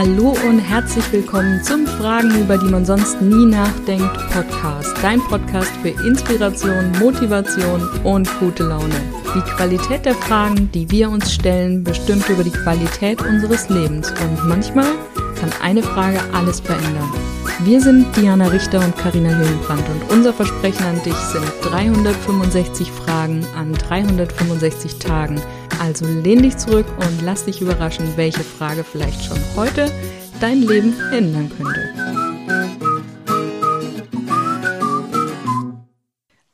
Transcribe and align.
Hallo 0.00 0.34
und 0.48 0.60
herzlich 0.60 1.04
willkommen 1.12 1.62
zum 1.62 1.86
Fragen, 1.86 2.30
über 2.40 2.56
die 2.56 2.70
man 2.70 2.86
sonst 2.86 3.20
nie 3.20 3.44
nachdenkt 3.44 4.16
Podcast. 4.32 4.96
Dein 5.02 5.20
Podcast 5.20 5.70
für 5.82 5.90
Inspiration, 5.90 6.90
Motivation 6.98 7.86
und 8.02 8.26
gute 8.38 8.62
Laune. 8.62 8.94
Die 9.34 9.42
Qualität 9.42 10.06
der 10.06 10.14
Fragen, 10.14 10.72
die 10.72 10.90
wir 10.90 11.10
uns 11.10 11.34
stellen, 11.34 11.84
bestimmt 11.84 12.26
über 12.30 12.42
die 12.42 12.50
Qualität 12.50 13.20
unseres 13.20 13.68
Lebens 13.68 14.10
und 14.10 14.48
manchmal 14.48 14.88
kann 15.38 15.50
eine 15.60 15.82
Frage 15.82 16.18
alles 16.32 16.60
verändern. 16.60 17.12
Wir 17.64 17.82
sind 17.82 18.06
Diana 18.16 18.46
Richter 18.46 18.82
und 18.82 18.96
Karina 18.96 19.28
Hillenbrand 19.28 19.86
und 19.86 20.16
unser 20.16 20.32
Versprechen 20.32 20.86
an 20.86 21.02
dich 21.02 21.12
sind 21.12 21.44
365 21.60 22.90
Fragen 22.90 23.44
an 23.54 23.74
365 23.74 24.96
Tagen. 24.96 25.42
Also 25.80 26.04
lehn 26.04 26.42
dich 26.42 26.58
zurück 26.58 26.84
und 26.98 27.22
lass 27.24 27.46
dich 27.46 27.62
überraschen, 27.62 28.06
welche 28.16 28.44
Frage 28.44 28.84
vielleicht 28.84 29.24
schon 29.24 29.38
heute 29.56 29.90
dein 30.38 30.60
Leben 30.60 30.94
ändern 31.10 31.50
könnte. 31.56 31.88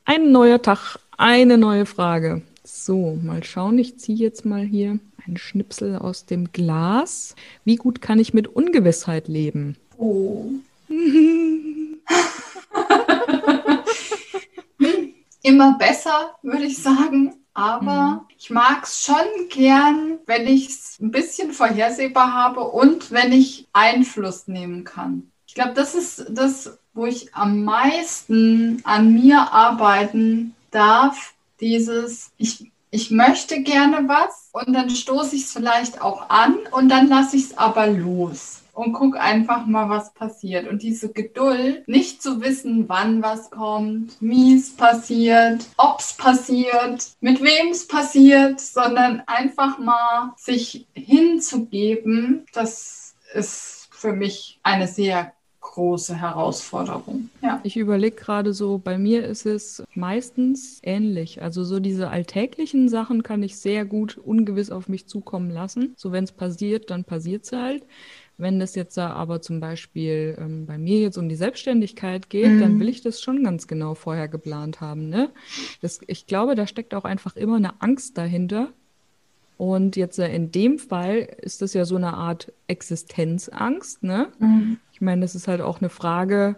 Ein 0.05 0.31
neuer 0.31 0.61
Tag, 0.61 0.97
eine 1.17 1.57
neue 1.57 1.85
Frage. 1.85 2.41
So, 2.63 3.19
mal 3.21 3.43
schauen. 3.43 3.77
Ich 3.77 3.99
ziehe 3.99 4.17
jetzt 4.17 4.45
mal 4.45 4.63
hier 4.63 4.97
einen 5.25 5.35
Schnipsel 5.35 5.97
aus 5.97 6.25
dem 6.25 6.53
Glas. 6.53 7.35
Wie 7.65 7.75
gut 7.75 8.01
kann 8.01 8.19
ich 8.19 8.33
mit 8.33 8.47
Ungewissheit 8.47 9.27
leben? 9.27 9.75
Oh. 9.97 10.51
Immer 15.43 15.77
besser, 15.77 16.33
würde 16.43 16.63
ich 16.63 16.81
sagen. 16.81 17.33
Aber 17.53 18.21
mhm. 18.21 18.26
Ich 18.47 18.51
mag 18.51 18.83
es 18.83 19.03
schon 19.03 19.49
gern, 19.49 20.19
wenn 20.25 20.47
ich 20.47 20.69
es 20.69 20.99
ein 21.01 21.11
bisschen 21.11 21.51
vorhersehbar 21.51 22.31
habe 22.31 22.61
und 22.61 23.11
wenn 23.11 23.33
ich 23.33 23.67
Einfluss 23.73 24.47
nehmen 24.47 24.85
kann. 24.85 25.29
Ich 25.47 25.53
glaube, 25.53 25.73
das 25.73 25.95
ist 25.95 26.27
das, 26.29 26.77
wo 26.93 27.05
ich 27.05 27.35
am 27.35 27.65
meisten 27.65 28.79
an 28.85 29.13
mir 29.13 29.51
arbeiten 29.51 30.55
darf. 30.71 31.33
Dieses, 31.59 32.31
ich, 32.37 32.71
ich 32.89 33.11
möchte 33.11 33.63
gerne 33.63 34.07
was 34.07 34.47
und 34.53 34.71
dann 34.71 34.91
stoße 34.91 35.35
ich 35.35 35.43
es 35.43 35.51
vielleicht 35.51 36.01
auch 36.01 36.29
an 36.29 36.55
und 36.71 36.87
dann 36.87 37.09
lasse 37.09 37.35
ich 37.35 37.47
es 37.47 37.57
aber 37.57 37.87
los 37.87 38.61
und 38.77 38.93
guck 38.93 39.17
einfach 39.17 39.65
mal, 39.65 39.89
was 39.89 40.13
passiert. 40.13 40.67
Und 40.67 40.83
diese 40.83 41.11
Geduld, 41.11 41.87
nicht 41.87 42.21
zu 42.21 42.41
wissen, 42.41 42.87
wann 42.87 43.23
was 43.23 43.49
kommt, 43.49 44.15
wie 44.19 44.55
es 44.55 44.75
passiert, 44.75 45.65
ob 45.77 45.99
es 45.99 46.13
passiert, 46.13 47.07
mit 47.19 47.41
wem 47.41 47.71
es 47.71 47.87
passiert, 47.87 48.59
sondern 48.59 49.23
einfach 49.25 49.79
mal 49.79 50.33
sich 50.37 50.85
hinzugeben, 50.93 52.45
das 52.53 53.15
ist 53.33 53.89
für 53.91 54.13
mich 54.13 54.59
eine 54.61 54.87
sehr 54.87 55.33
große 55.59 56.15
Herausforderung. 56.15 57.29
Ja. 57.41 57.59
Ich 57.63 57.77
überlege 57.77 58.15
gerade 58.15 58.53
so, 58.53 58.77
bei 58.77 58.97
mir 58.97 59.25
ist 59.25 59.45
es 59.45 59.83
meistens 59.95 60.79
ähnlich. 60.83 61.41
Also 61.41 61.63
so 61.63 61.79
diese 61.79 62.09
alltäglichen 62.09 62.89
Sachen 62.89 63.23
kann 63.23 63.43
ich 63.43 63.57
sehr 63.57 63.85
gut 63.85 64.17
ungewiss 64.17 64.71
auf 64.71 64.87
mich 64.87 65.07
zukommen 65.07 65.49
lassen. 65.49 65.93
So 65.97 66.11
wenn 66.11 66.23
es 66.23 66.31
passiert, 66.31 66.89
dann 66.89 67.03
passiert 67.03 67.43
es 67.43 67.51
halt. 67.51 67.83
Wenn 68.39 68.59
das 68.59 68.75
jetzt 68.75 68.97
aber 68.99 69.41
zum 69.41 69.59
Beispiel 69.59 70.37
ähm, 70.39 70.67
bei 70.67 70.77
mir 70.77 70.99
jetzt 70.99 71.17
um 71.17 71.27
die 71.27 71.35
Selbstständigkeit 71.35 72.29
geht, 72.29 72.51
mhm. 72.51 72.59
dann 72.59 72.79
will 72.79 72.87
ich 72.87 73.01
das 73.01 73.19
schon 73.19 73.43
ganz 73.43 73.67
genau 73.67 73.95
vorher 73.95 74.27
geplant 74.27 74.79
haben. 74.79 75.09
Ne? 75.09 75.31
Das, 75.81 76.01
ich 76.05 76.27
glaube, 76.27 76.53
da 76.53 76.67
steckt 76.67 76.93
auch 76.93 77.03
einfach 77.03 77.35
immer 77.35 77.55
eine 77.55 77.81
Angst 77.81 78.17
dahinter. 78.17 78.69
Und 79.57 79.95
jetzt 79.95 80.19
äh, 80.19 80.33
in 80.33 80.51
dem 80.51 80.77
Fall 80.77 81.27
ist 81.41 81.63
das 81.63 81.73
ja 81.73 81.83
so 81.85 81.95
eine 81.95 82.13
Art 82.13 82.53
Existenzangst. 82.67 84.03
Ne? 84.03 84.27
Mhm. 84.37 84.77
Ich 84.93 85.01
meine, 85.01 85.21
das 85.21 85.33
ist 85.33 85.47
halt 85.47 85.61
auch 85.61 85.81
eine 85.81 85.89
Frage, 85.89 86.57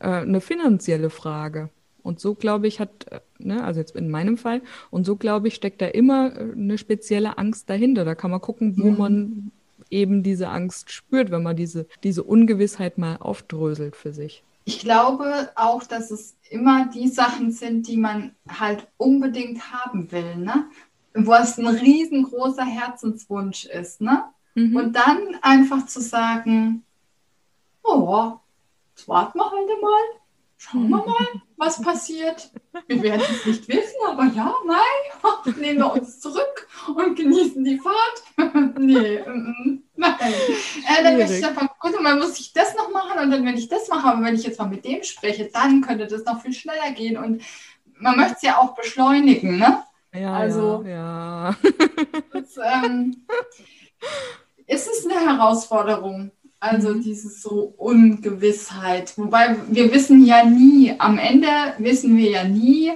äh, 0.00 0.08
eine 0.08 0.40
finanzielle 0.40 1.10
Frage. 1.10 1.70
Und 2.02 2.18
so 2.18 2.34
glaube 2.34 2.66
ich, 2.66 2.80
hat, 2.80 3.06
äh, 3.12 3.20
ne, 3.38 3.62
also 3.62 3.78
jetzt 3.78 3.94
in 3.94 4.10
meinem 4.10 4.36
Fall, 4.36 4.62
und 4.90 5.04
so 5.06 5.14
glaube 5.14 5.46
ich, 5.46 5.54
steckt 5.54 5.80
da 5.80 5.86
immer 5.86 6.36
äh, 6.36 6.52
eine 6.52 6.76
spezielle 6.76 7.38
Angst 7.38 7.70
dahinter. 7.70 8.04
Da 8.04 8.16
kann 8.16 8.32
man 8.32 8.40
gucken, 8.40 8.74
wo 8.78 8.90
mhm. 8.90 8.98
man 8.98 9.52
eben 9.90 10.22
diese 10.22 10.48
Angst 10.48 10.90
spürt, 10.90 11.30
wenn 11.30 11.42
man 11.42 11.56
diese, 11.56 11.86
diese 12.02 12.22
Ungewissheit 12.22 12.98
mal 12.98 13.16
aufdröselt 13.16 13.96
für 13.96 14.12
sich. 14.12 14.42
Ich 14.64 14.80
glaube 14.80 15.50
auch, 15.56 15.82
dass 15.84 16.10
es 16.10 16.36
immer 16.48 16.86
die 16.86 17.08
Sachen 17.08 17.50
sind, 17.50 17.88
die 17.88 17.96
man 17.96 18.34
halt 18.48 18.86
unbedingt 18.96 19.72
haben 19.72 20.10
will, 20.12 20.36
ne? 20.36 20.66
Wo 21.14 21.34
es 21.34 21.58
ein 21.58 21.66
riesengroßer 21.66 22.64
Herzenswunsch 22.64 23.64
ist, 23.64 24.00
ne? 24.00 24.24
Mhm. 24.54 24.76
Und 24.76 24.92
dann 24.96 25.36
einfach 25.42 25.86
zu 25.86 26.00
sagen, 26.00 26.84
oh, 27.82 28.34
jetzt 28.94 29.08
warten 29.08 29.38
wir 29.38 29.50
halt 29.50 29.68
mal 29.82 30.20
Schauen 30.62 30.90
wir 30.90 30.98
mal, 30.98 31.26
was 31.56 31.80
passiert. 31.80 32.50
Wir 32.86 33.02
werden 33.02 33.22
es 33.22 33.46
nicht 33.46 33.66
wissen, 33.66 33.96
aber 34.06 34.24
ja, 34.24 34.54
nein, 34.66 35.54
nehmen 35.58 35.78
wir 35.78 35.90
uns 35.94 36.20
zurück 36.20 36.68
und 36.94 37.16
genießen 37.16 37.64
die 37.64 37.78
Fahrt. 37.78 38.76
nee, 38.78 39.20
mm, 39.20 39.82
nein. 39.96 40.14
Äh, 40.20 41.02
dann 41.02 41.16
möchte 41.16 41.38
ich 41.38 41.46
einfach, 41.46 41.78
gut, 41.78 41.98
man 42.02 42.18
muss 42.18 42.38
ich 42.38 42.52
das 42.52 42.76
noch 42.76 42.90
machen 42.92 43.18
und 43.22 43.30
dann, 43.30 43.46
wenn 43.46 43.56
ich 43.56 43.70
das 43.70 43.88
mache, 43.88 44.08
aber 44.08 44.22
wenn 44.22 44.34
ich 44.34 44.44
jetzt 44.44 44.58
mal 44.58 44.68
mit 44.68 44.84
dem 44.84 45.02
spreche, 45.02 45.48
dann 45.50 45.80
könnte 45.80 46.06
das 46.06 46.26
noch 46.26 46.42
viel 46.42 46.52
schneller 46.52 46.90
gehen 46.90 47.16
und 47.16 47.42
man 47.98 48.18
möchte 48.18 48.34
es 48.36 48.42
ja 48.42 48.58
auch 48.58 48.74
beschleunigen, 48.74 49.56
ne? 49.56 49.82
Ja, 50.12 50.34
also, 50.34 50.82
ja. 50.84 51.52
ja. 51.52 51.56
Das, 52.34 52.58
ähm, 52.58 53.26
ist 54.66 54.88
es 54.88 55.06
eine 55.06 55.20
Herausforderung. 55.20 56.32
Also 56.60 56.90
mhm. 56.90 57.02
dieses 57.02 57.40
so 57.40 57.74
Ungewissheit. 57.78 59.16
Wobei 59.16 59.56
wir 59.70 59.92
wissen 59.92 60.24
ja 60.24 60.44
nie, 60.44 60.94
am 60.98 61.18
Ende 61.18 61.48
wissen 61.78 62.16
wir 62.16 62.30
ja 62.30 62.44
nie. 62.44 62.92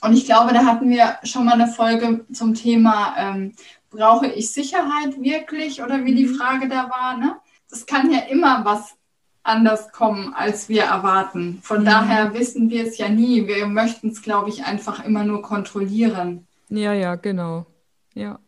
Und 0.00 0.12
ich 0.12 0.24
glaube, 0.24 0.54
da 0.54 0.64
hatten 0.64 0.88
wir 0.88 1.18
schon 1.24 1.44
mal 1.44 1.54
eine 1.54 1.66
Folge 1.66 2.24
zum 2.32 2.54
Thema, 2.54 3.14
ähm, 3.18 3.54
brauche 3.90 4.28
ich 4.28 4.52
Sicherheit 4.52 5.20
wirklich 5.20 5.82
oder 5.82 6.04
wie 6.04 6.14
die 6.14 6.26
mhm. 6.26 6.36
Frage 6.36 6.68
da 6.68 6.88
war. 6.88 7.16
Ne? 7.16 7.36
Das 7.68 7.86
kann 7.86 8.10
ja 8.12 8.20
immer 8.30 8.64
was 8.64 8.94
anders 9.42 9.90
kommen, 9.90 10.32
als 10.34 10.68
wir 10.68 10.84
erwarten. 10.84 11.58
Von 11.62 11.80
mhm. 11.80 11.86
daher 11.86 12.34
wissen 12.34 12.70
wir 12.70 12.86
es 12.86 12.98
ja 12.98 13.08
nie. 13.08 13.48
Wir 13.48 13.66
möchten 13.66 14.10
es, 14.10 14.22
glaube 14.22 14.50
ich, 14.50 14.64
einfach 14.64 15.04
immer 15.04 15.24
nur 15.24 15.42
kontrollieren. 15.42 16.46
Ja, 16.68 16.92
ja, 16.92 17.16
genau. 17.16 17.66
Ja 18.14 18.38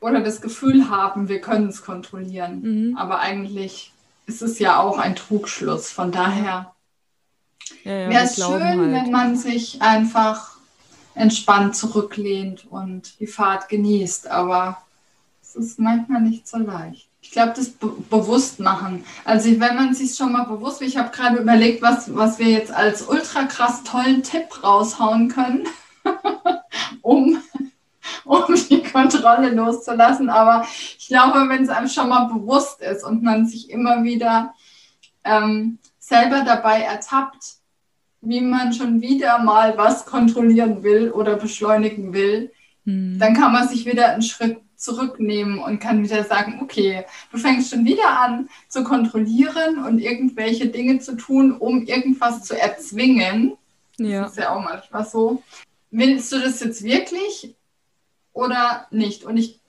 oder 0.00 0.20
das 0.20 0.40
Gefühl 0.40 0.88
haben, 0.88 1.28
wir 1.28 1.40
können 1.40 1.68
es 1.68 1.82
kontrollieren. 1.82 2.62
Mhm. 2.62 2.96
Aber 2.96 3.20
eigentlich 3.20 3.92
ist 4.26 4.42
es 4.42 4.58
ja 4.58 4.78
auch 4.78 4.98
ein 4.98 5.16
Trugschluss. 5.16 5.90
Von 5.90 6.12
daher 6.12 6.72
ja, 7.84 7.92
ja, 7.92 8.08
wäre 8.08 8.24
es 8.24 8.36
schön, 8.36 8.62
halt. 8.62 8.78
wenn 8.78 9.10
man 9.10 9.36
sich 9.36 9.82
einfach 9.82 10.56
entspannt 11.14 11.76
zurücklehnt 11.76 12.66
und 12.70 13.20
die 13.20 13.26
Fahrt 13.26 13.68
genießt. 13.68 14.28
Aber 14.28 14.78
es 15.42 15.54
ist 15.54 15.78
manchmal 15.78 16.22
nicht 16.22 16.48
so 16.48 16.58
leicht. 16.58 17.08
Ich 17.22 17.32
glaube, 17.32 17.52
das 17.54 17.68
be 17.68 17.92
bewusst 18.08 18.60
machen. 18.60 19.04
Also 19.24 19.48
wenn 19.60 19.76
man 19.76 19.94
sich 19.94 20.14
schon 20.14 20.32
mal 20.32 20.44
bewusst, 20.44 20.80
ich 20.80 20.96
habe 20.96 21.14
gerade 21.14 21.36
überlegt, 21.36 21.82
was, 21.82 22.14
was 22.14 22.38
wir 22.38 22.48
jetzt 22.48 22.72
als 22.72 23.02
ultra 23.02 23.44
krass 23.44 23.82
tollen 23.84 24.22
Tipp 24.22 24.64
raushauen 24.64 25.28
können, 25.28 25.68
um 27.02 27.42
um 28.24 28.54
die 28.54 28.79
Kontrolle 29.10 29.50
loszulassen. 29.50 30.30
Aber 30.30 30.66
ich 30.98 31.08
glaube, 31.08 31.48
wenn 31.48 31.62
es 31.62 31.68
einem 31.68 31.88
schon 31.88 32.08
mal 32.08 32.26
bewusst 32.26 32.80
ist 32.80 33.04
und 33.04 33.22
man 33.22 33.46
sich 33.46 33.70
immer 33.70 34.04
wieder 34.04 34.54
ähm, 35.24 35.78
selber 35.98 36.42
dabei 36.44 36.82
ertappt, 36.82 37.56
wie 38.20 38.40
man 38.40 38.72
schon 38.72 39.00
wieder 39.00 39.38
mal 39.38 39.76
was 39.76 40.04
kontrollieren 40.04 40.82
will 40.82 41.10
oder 41.10 41.36
beschleunigen 41.36 42.12
will, 42.12 42.52
mhm. 42.84 43.18
dann 43.18 43.34
kann 43.34 43.52
man 43.52 43.68
sich 43.68 43.86
wieder 43.86 44.10
einen 44.10 44.22
Schritt 44.22 44.60
zurücknehmen 44.76 45.58
und 45.58 45.78
kann 45.78 46.02
wieder 46.02 46.24
sagen, 46.24 46.60
okay, 46.62 47.04
du 47.30 47.38
fängst 47.38 47.70
schon 47.70 47.84
wieder 47.84 48.18
an 48.18 48.48
zu 48.68 48.82
kontrollieren 48.82 49.84
und 49.84 49.98
irgendwelche 49.98 50.68
Dinge 50.68 50.98
zu 51.00 51.16
tun, 51.16 51.52
um 51.52 51.82
irgendwas 51.82 52.44
zu 52.44 52.58
erzwingen. 52.58 53.56
Ja. 53.98 54.22
Das 54.22 54.32
ist 54.32 54.38
ja 54.38 54.54
auch 54.54 54.62
manchmal 54.62 55.04
so. 55.04 55.42
Willst 55.90 56.32
du 56.32 56.38
das 56.38 56.60
jetzt 56.60 56.82
wirklich 56.82 57.54
oder 58.32 58.86
nicht. 58.90 59.24
Und 59.24 59.36
ich, 59.36 59.60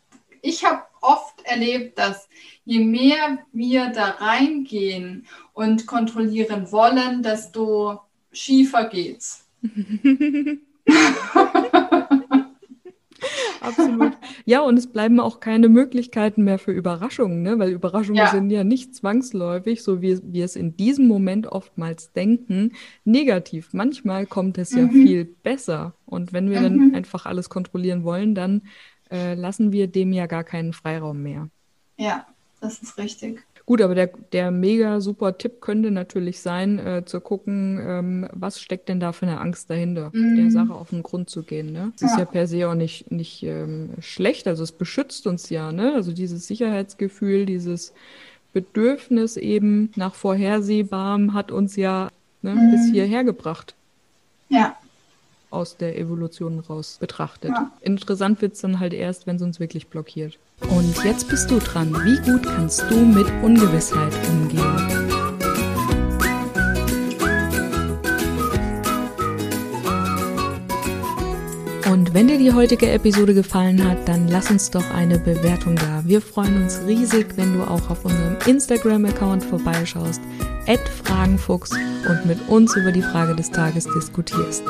ich 0.42 0.66
habe 0.66 0.84
oft 1.02 1.42
erlebt, 1.44 1.98
dass 1.98 2.28
je 2.63 2.80
mehr 2.80 3.40
wir 3.52 3.90
da 3.90 4.10
reingehen 4.10 5.28
und 5.54 5.88
kontrollieren 5.88 6.72
wollen, 6.72 7.24
desto 7.24 8.02
schiefer 8.31 8.86
geht's. 8.86 9.46
Absolut. 13.77 14.18
Ja, 14.45 14.62
und 14.62 14.77
es 14.77 14.88
bleiben 14.88 15.19
auch 15.19 15.39
keine 15.39 15.69
Möglichkeiten 15.69 16.44
mehr 16.44 16.59
für 16.59 16.71
Überraschungen, 16.71 17.41
ne? 17.41 17.59
weil 17.59 17.71
Überraschungen 17.71 18.18
ja. 18.18 18.31
sind 18.31 18.50
ja 18.50 18.63
nicht 18.63 18.95
zwangsläufig, 18.95 19.83
so 19.83 20.01
wie 20.01 20.19
wir 20.23 20.45
es 20.45 20.56
in 20.56 20.75
diesem 20.75 21.07
Moment 21.07 21.47
oftmals 21.47 22.12
denken, 22.13 22.73
negativ. 23.06 23.69
Manchmal 23.73 24.25
kommt 24.25 24.57
es 24.57 24.71
ja 24.73 24.83
mhm. 24.83 24.91
viel 24.91 25.25
besser. 25.25 25.94
Und 26.06 26.33
wenn 26.33 26.50
wir 26.50 26.59
mhm. 26.59 26.63
dann 26.63 26.95
einfach 26.95 27.25
alles 27.25 27.50
kontrollieren 27.50 28.03
wollen, 28.03 28.35
dann 28.35 28.63
äh, 29.12 29.35
lassen 29.35 29.71
wir 29.71 29.88
dem 29.88 30.13
ja 30.13 30.25
gar 30.25 30.44
keinen 30.44 30.73
Freiraum 30.73 31.21
mehr. 31.21 31.50
Ja, 31.97 32.25
das 32.59 32.81
ist 32.81 32.97
richtig. 32.97 33.44
Gut, 33.71 33.81
aber 33.81 33.95
der, 33.95 34.09
der 34.33 34.51
mega 34.51 35.00
super 35.00 35.38
Tipp 35.38 35.62
könnte 35.62 35.91
natürlich 35.91 36.41
sein, 36.41 36.77
äh, 36.77 37.06
zu 37.06 37.21
gucken, 37.21 37.79
ähm, 37.81 38.27
was 38.33 38.59
steckt 38.59 38.89
denn 38.89 39.00
da 39.00 39.13
für 39.13 39.25
eine 39.25 39.39
Angst 39.39 39.69
dahinter, 39.69 40.12
mhm. 40.12 40.35
der 40.35 40.51
Sache 40.51 40.73
auf 40.73 40.89
den 40.89 41.03
Grund 41.03 41.29
zu 41.29 41.44
gehen. 41.44 41.71
Ne? 41.71 41.94
Das 41.94 42.01
ja. 42.01 42.07
ist 42.07 42.19
ja 42.19 42.25
per 42.25 42.47
se 42.47 42.68
auch 42.68 42.73
nicht, 42.73 43.12
nicht 43.12 43.44
ähm, 43.44 43.91
schlecht, 44.01 44.50
also 44.50 44.62
es 44.62 44.73
beschützt 44.73 45.25
uns 45.25 45.50
ja, 45.50 45.71
ne? 45.71 45.94
Also 45.95 46.12
dieses 46.12 46.47
Sicherheitsgefühl, 46.47 47.45
dieses 47.45 47.94
Bedürfnis 48.51 49.38
eben 49.38 49.94
nach 49.95 50.15
Vorhersehbarem 50.15 51.33
hat 51.33 51.53
uns 51.53 51.77
ja 51.77 52.09
ne, 52.41 52.53
mhm. 52.53 52.71
bis 52.71 52.91
hierher 52.91 53.23
gebracht. 53.23 53.73
Ja. 54.50 54.75
Aus 55.51 55.77
der 55.77 55.98
Evolution 56.00 56.59
raus 56.59 56.98
betrachtet. 57.00 57.51
Ja. 57.51 57.71
Interessant 57.81 58.42
wird 58.42 58.53
es 58.53 58.62
dann 58.62 58.80
halt 58.80 58.94
erst, 58.94 59.27
wenn 59.27 59.36
es 59.36 59.42
uns 59.42 59.59
wirklich 59.59 59.88
blockiert. 59.88 60.39
Und 60.69 61.03
jetzt 61.03 61.27
bist 61.30 61.51
du 61.51 61.59
dran. 61.59 61.94
Wie 62.03 62.31
gut 62.31 62.44
kannst 62.44 62.83
du 62.89 62.95
mit 62.95 63.27
Ungewissheit 63.44 64.13
umgehen? 64.30 65.21
Und 71.92 72.13
wenn 72.13 72.30
dir 72.30 72.38
die 72.38 72.54
heutige 72.54 72.89
Episode 72.89 73.33
gefallen 73.33 73.83
hat, 73.83 74.07
dann 74.07 74.30
lass 74.30 74.50
uns 74.50 74.71
doch 74.71 74.89
eine 74.94 75.19
Bewertung 75.19 75.75
da. 75.75 76.01
Wir 76.06 76.21
freuen 76.21 76.63
uns 76.63 76.80
riesig, 76.88 77.27
wenn 77.36 77.54
du 77.54 77.63
auch 77.63 77.89
auf 77.89 78.06
unserem 78.06 78.38
Instagram-Account 78.45 79.44
vorbeischaust, 79.44 80.21
Fragenfuchs 81.04 81.71
und 81.71 82.25
mit 82.25 82.39
uns 82.47 82.75
über 82.75 82.92
die 82.92 83.01
Frage 83.01 83.36
des 83.36 83.51
Tages 83.51 83.86
diskutierst. 83.94 84.63